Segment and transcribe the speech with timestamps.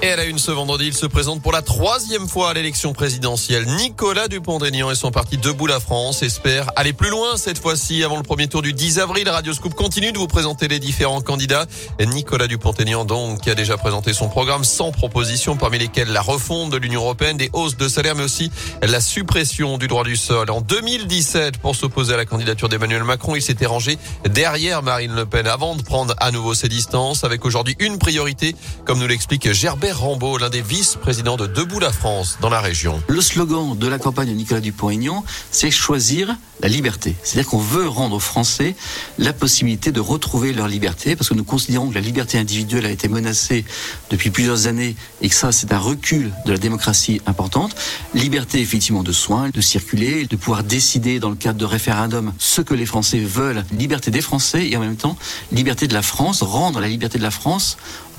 [0.00, 2.92] Et elle a une ce vendredi, il se présente pour la troisième fois à l'élection
[2.92, 3.66] présidentielle.
[3.66, 8.16] Nicolas Dupont-Aignan et son parti Debout la France espèrent aller plus loin cette fois-ci avant
[8.16, 9.28] le premier tour du 10 avril.
[9.28, 11.66] Radio Scoop continue de vous présenter les différents candidats.
[12.00, 16.70] Nicolas Dupont-Aignan donc qui a déjà présenté son programme sans propositions parmi lesquelles la refonte
[16.70, 20.48] de l'Union européenne, des hausses de salaire mais aussi la suppression du droit du sol.
[20.52, 23.98] En 2017, pour s'opposer à la candidature d'Emmanuel Macron, il s'était rangé
[24.30, 28.54] derrière Marine Le Pen avant de prendre à nouveau ses distances avec aujourd'hui une priorité
[28.84, 33.02] comme nous l'explique Gerbert Rambaud, l'un des vice-présidents de Debout la France dans la région.
[33.08, 37.14] Le slogan de la campagne de Nicolas Dupont-Aignan, c'est choisir la liberté.
[37.22, 38.74] C'est-à-dire qu'on veut rendre aux Français
[39.18, 42.90] la possibilité de retrouver leur liberté, parce que nous considérons que la liberté individuelle a
[42.90, 43.64] été menacée
[44.10, 47.74] depuis plusieurs années et que ça, c'est un recul de la démocratie importante.
[48.14, 52.60] Liberté, effectivement, de soins, de circuler, de pouvoir décider dans le cadre de référendum ce
[52.60, 53.64] que les Français veulent.
[53.72, 55.16] Liberté des Français et en même temps,
[55.52, 57.76] liberté de la France, rendre la liberté de la France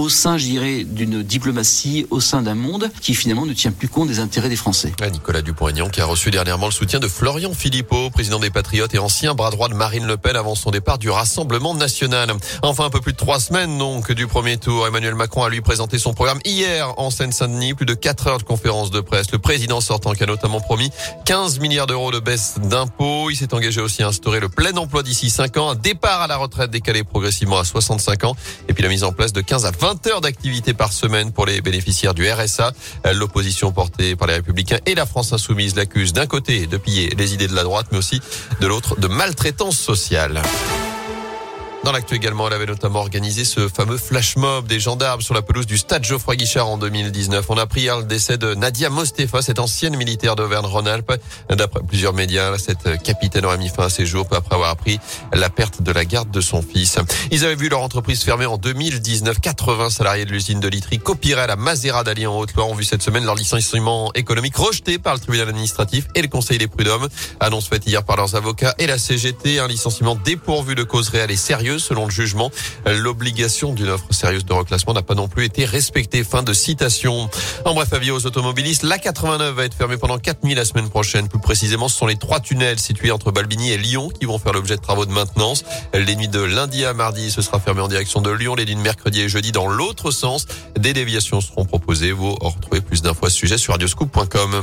[0.00, 3.88] au sein, je dirais, d'une diplomatie, au sein d'un monde qui finalement ne tient plus
[3.88, 4.92] compte des intérêts des Français.
[5.12, 8.98] Nicolas Dupont-Aignan qui a reçu dernièrement le soutien de Florian Philippot, président des Patriotes et
[8.98, 12.32] ancien bras droit de Marine Le Pen avant son départ du Rassemblement national.
[12.62, 15.60] Enfin, un peu plus de trois semaines donc du premier tour, Emmanuel Macron a lui
[15.60, 19.30] présenté son programme hier en Seine-Saint-Denis, plus de quatre heures de conférence de presse.
[19.32, 20.90] Le président sortant qui a notamment promis
[21.26, 23.28] 15 milliards d'euros de baisse d'impôts.
[23.28, 26.26] Il s'est engagé aussi à instaurer le plein emploi d'ici 5 ans, un départ à
[26.26, 28.36] la retraite décalé progressivement à 65 ans
[28.68, 31.46] et puis la mise en place de 15 à 20 heures d'activité par semaine pour
[31.46, 32.72] les bénéficiaires du RSA.
[33.12, 37.34] L'opposition portée par les Républicains et la France Insoumise l'accuse d'un côté de piller les
[37.34, 38.20] idées de la droite, mais aussi
[38.60, 40.42] de l'autre de maltraitance sociale.
[41.82, 45.40] Dans l'actu également, elle avait notamment organisé ce fameux flash mob des gendarmes sur la
[45.40, 47.46] pelouse du stade Geoffroy Guichard en 2019.
[47.48, 51.14] On a pris hier le décès de Nadia Mostefa, cette ancienne militaire d'Auvergne-Rhône-Alpes.
[51.48, 54.98] D'après plusieurs médias, cette capitaine aurait mis fin à ses jours après avoir appris
[55.32, 56.98] la perte de la garde de son fils.
[57.30, 59.40] Ils avaient vu leur entreprise fermer en 2019.
[59.40, 62.84] 80 salariés de l'usine de Litry copierait à la Mazera d'Ali en Haute-Loire ont vu
[62.84, 67.08] cette semaine leur licenciement économique rejeté par le tribunal administratif et le conseil des prud'hommes.
[67.40, 69.60] Annonce faite hier par leurs avocats et la CGT.
[69.60, 72.50] Un licenciement dépourvu de cause réelle et sérieuse selon le jugement.
[72.86, 76.24] L'obligation d'une offre sérieuse de reclassement n'a pas non plus été respectée.
[76.24, 77.28] Fin de citation.
[77.64, 80.88] En bref, avis aux automobilistes, la 89 va être fermée pendant 4 nuits la semaine
[80.88, 81.28] prochaine.
[81.28, 84.52] Plus précisément, ce sont les trois tunnels situés entre Balbigny et Lyon qui vont faire
[84.52, 85.64] l'objet de travaux de maintenance.
[85.94, 88.54] Les nuits de lundi à mardi, ce sera fermé en direction de Lyon.
[88.54, 90.46] Les nuits de mercredi et jeudi dans l'autre sens.
[90.78, 92.12] Des déviations seront proposées.
[92.12, 94.62] Vous retrouvez plus d'infos à ce sujet sur radioscoop.com.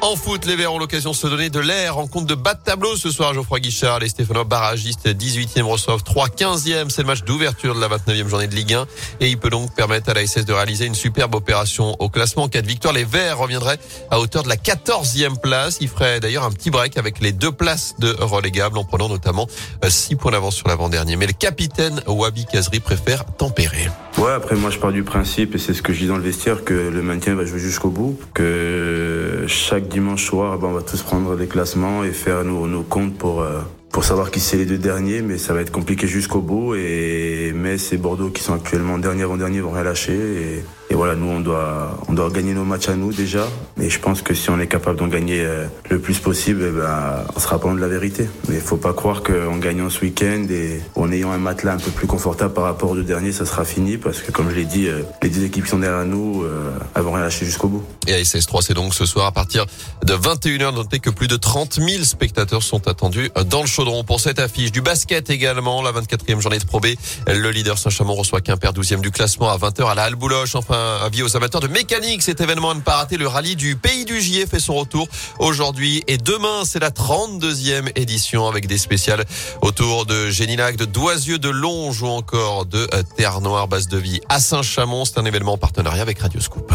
[0.00, 2.54] En foot, les Verts ont l'occasion de se donner de l'air en compte de bas
[2.54, 3.34] de tableau ce soir.
[3.34, 6.88] Geoffroy Guichard, les Stéphanois barragistes 18e reçoivent 3 15e.
[6.88, 8.86] C'est le match d'ouverture de la 29e journée de Ligue 1
[9.20, 12.44] et il peut donc permettre à la SS de réaliser une superbe opération au classement.
[12.44, 13.78] En cas de victoire, les Verts reviendraient
[14.10, 15.78] à hauteur de la 14e place.
[15.80, 19.48] Ils feraient d'ailleurs un petit break avec les deux places de relégables en prenant notamment
[19.86, 21.16] 6 points d'avance sur l'avant-dernier.
[21.16, 23.88] Mais le capitaine Wabi Kazri préfère tempérer.
[24.16, 26.22] Ouais, après moi je pars du principe et c'est ce que je dis dans le
[26.22, 29.17] vestiaire que le maintien va jouer jusqu'au bout, que
[29.48, 33.42] chaque dimanche soir, ben, on va tous prendre des classements et faire nos, comptes pour
[33.42, 33.60] euh,
[33.90, 36.74] pour savoir qui c'est les deux derniers, mais ça va être compliqué jusqu'au bout.
[36.74, 40.62] Et Metz et Bordeaux qui sont actuellement dernier avant dernier vont rien lâcher.
[40.90, 43.46] Et, voilà, nous on doit on doit gagner nos matchs à nous déjà.
[43.80, 46.70] Et je pense que si on est capable d'en gagner euh, le plus possible, eh
[46.70, 48.28] ben, on sera pas de la vérité.
[48.48, 51.78] Mais il faut pas croire qu'en gagnant ce week-end et en ayant un matelas un
[51.78, 54.54] peu plus confortable par rapport aux deux derniers, ça sera fini parce que comme je
[54.54, 57.68] l'ai dit, euh, les deux équipes qui sont derrière nous, euh, vont rien lâcher jusqu'au
[57.68, 57.84] bout.
[58.06, 59.66] Et à SS3, c'est donc ce soir à partir
[60.04, 60.74] de 21h.
[60.74, 64.72] Notez que plus de 30 000 spectateurs sont attendus dans le chaudron pour cette affiche.
[64.72, 66.86] Du basket également, la 24e journée de Pro B.
[67.26, 70.54] Le leader Saint-Chamond reçoit Quimper 12e du classement à 20h à la Halle Bouloche.
[70.54, 72.22] Enfin, avis aux amateurs de mécanique.
[72.22, 73.16] Cet événement ne pas rater.
[73.16, 75.08] Le rallye du Pays du Gier fait son retour
[75.38, 76.64] aujourd'hui et demain.
[76.64, 79.24] C'est la 32e édition avec des spéciales
[79.62, 84.20] autour de Génilac, de Doisieux, de Longe ou encore de Terre Noire, base de vie
[84.28, 85.04] à Saint-Chamond.
[85.04, 86.72] C'est un événement en partenariat avec Radio Scoop.